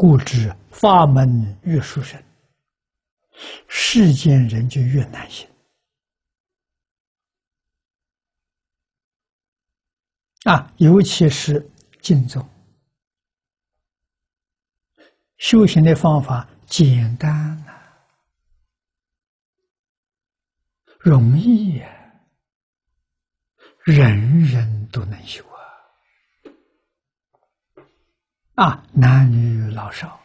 [0.00, 2.18] 故知法门越殊胜，
[3.68, 5.46] 世间人就越难行
[10.44, 10.72] 啊！
[10.78, 12.42] 尤其是静宗
[15.36, 17.30] 修行的方法简单
[17.66, 18.02] 啊，
[20.98, 21.86] 容易呀，
[23.84, 25.44] 人人都能修
[28.56, 28.64] 啊。
[28.64, 30.20] 啊，男女老少，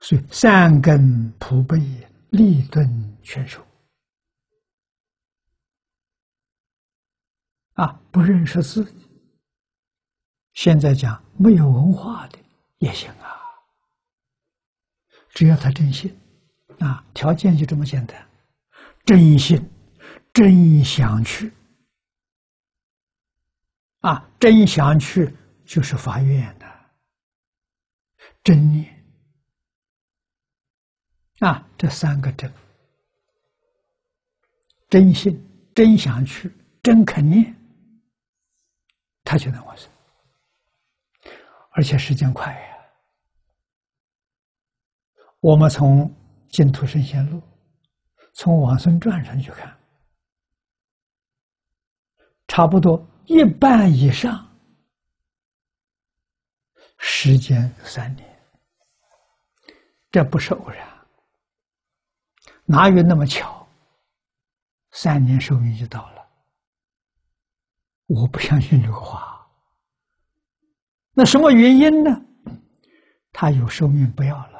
[0.00, 1.78] 所以三根普被，
[2.30, 3.62] 立顿全收。
[7.74, 8.90] 啊，不认识字，
[10.54, 12.38] 现在讲没有文化的
[12.78, 13.36] 也行啊，
[15.28, 16.18] 只要他真心，
[16.78, 18.26] 啊，条件就这么简单，
[19.04, 19.70] 真心。
[20.32, 21.52] 真想去
[24.04, 24.30] 啊！
[24.38, 26.66] 真想去就是发愿的
[28.42, 29.02] 真念
[31.38, 31.66] 啊！
[31.78, 32.52] 这三个真，
[34.90, 35.42] 真心、
[35.74, 36.52] 真想去、
[36.82, 37.56] 真肯念，
[39.22, 39.90] 他就能完成，
[41.70, 42.76] 而且时间快呀。
[45.40, 46.14] 我们从
[46.50, 47.40] 净土圣贤录、
[48.34, 49.74] 从往生传上去看。
[52.48, 54.46] 差不多一半以上，
[56.98, 58.42] 时间三年，
[60.10, 60.86] 这不是偶然，
[62.64, 63.66] 哪有那么巧？
[64.92, 66.28] 三年寿命就到了，
[68.06, 69.44] 我不相信这个话。
[71.12, 72.10] 那什么原因呢？
[73.32, 74.53] 他有寿命不要了。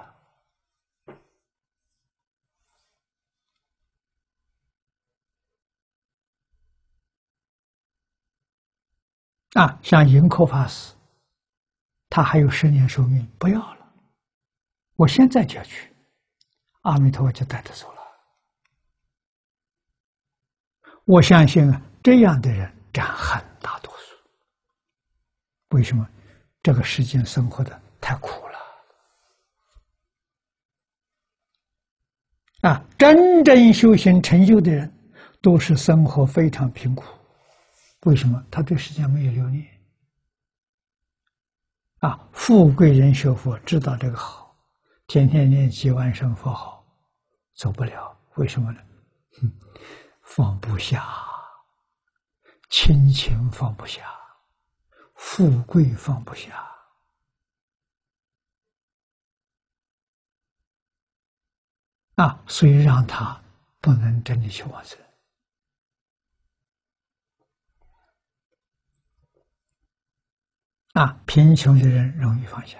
[9.54, 10.94] 啊，像银科法师，
[12.10, 13.86] 他还有十年寿命，不要了。
[14.96, 15.92] 我现在就要去，
[16.82, 18.00] 阿弥陀佛就带他走了。
[21.04, 24.16] 我相信啊，这样的人占很大多数。
[25.70, 26.08] 为什么？
[26.62, 28.58] 这个世间生活的太苦了。
[32.70, 34.90] 啊，真正修行成就的人，
[35.42, 37.04] 都是生活非常贫苦。
[38.04, 39.66] 为什么他对世间没有留恋？
[41.98, 44.54] 啊，富贵人学佛知道这个好，
[45.06, 46.84] 天天念几万声佛号，
[47.54, 48.14] 走不了。
[48.34, 48.80] 为什么呢？
[50.22, 51.06] 放不下，
[52.68, 54.02] 亲情放不下，
[55.14, 56.66] 富贵放不下，
[62.16, 63.40] 啊，所以让他
[63.80, 64.98] 不能真的去往生。
[70.94, 72.78] 啊，贫穷的人容易放下，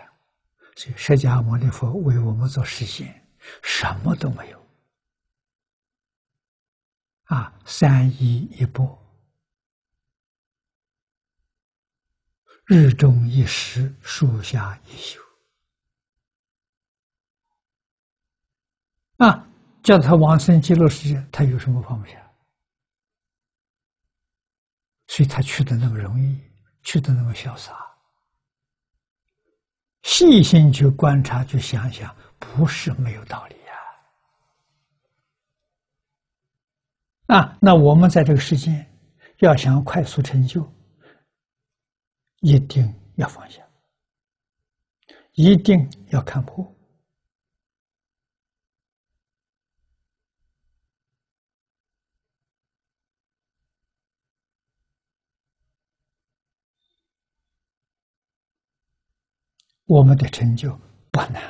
[0.76, 3.26] 所以释迦牟尼佛为我们做实现，
[3.62, 4.66] 什么都没有。
[7.24, 8.96] 啊，三衣一钵，
[12.66, 15.20] 日中一食，树下一宿。
[19.16, 19.48] 啊，
[19.82, 22.32] 叫他往生极乐世界，他有什么放不下？
[25.08, 26.40] 所以他去的那么容易，
[26.82, 27.93] 去的那么潇洒。
[30.04, 33.72] 细心去观察，去想想，不是没有道理呀。
[37.38, 38.86] 啊，那我们在这个世间，
[39.38, 40.70] 要想快速成就，
[42.40, 43.62] 一定要放下，
[45.32, 46.73] 一定要看破。
[59.86, 60.70] 我们的成就
[61.10, 61.42] 不难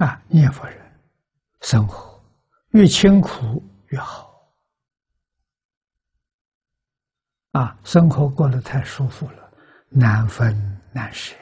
[0.00, 0.06] 啊！
[0.06, 1.00] 啊，念佛人
[1.62, 2.22] 生活
[2.72, 4.54] 越清苦越好。
[7.52, 9.52] 啊，生活过得太舒服了，
[9.88, 10.54] 难分
[10.92, 11.34] 难舍。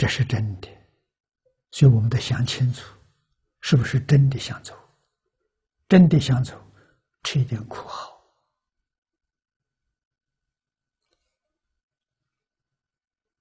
[0.00, 0.68] 这是真的，
[1.72, 2.96] 所以我们得想清楚，
[3.60, 4.74] 是不是真的想走？
[5.90, 6.58] 真的想走，
[7.22, 8.18] 吃一点苦好。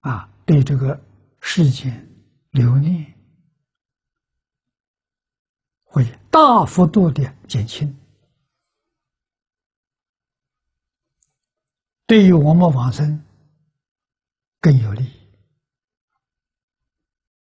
[0.02, 1.02] 啊，对这个
[1.40, 2.06] 世间
[2.50, 3.18] 留念，
[5.86, 7.98] 会大幅度的减轻。
[12.06, 13.24] 对于我们往生
[14.60, 15.19] 更有利。